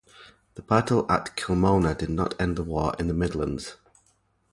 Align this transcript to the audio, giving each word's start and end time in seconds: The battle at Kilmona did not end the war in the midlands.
The 0.55 0.63
battle 0.63 1.05
at 1.11 1.35
Kilmona 1.37 1.95
did 1.95 2.09
not 2.09 2.33
end 2.41 2.55
the 2.55 2.63
war 2.63 2.95
in 2.97 3.07
the 3.07 3.13
midlands. 3.13 3.75